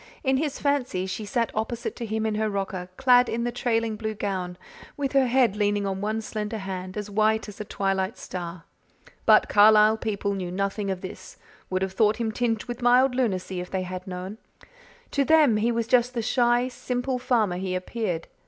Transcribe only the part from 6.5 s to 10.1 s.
hand, as white as a twilight star. But Carlisle